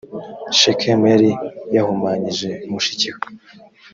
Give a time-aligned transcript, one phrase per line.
[0.59, 1.29] shekemu yari
[1.75, 3.19] yahumanyije mushikiwe.